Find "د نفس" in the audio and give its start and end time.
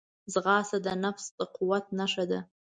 0.85-1.25